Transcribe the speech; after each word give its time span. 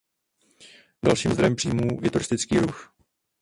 Dalším 1.05 1.31
zdrojem 1.33 1.55
příjmů 1.55 1.99
je 2.03 2.11
turistický 2.11 2.57
ruch. 2.59 2.95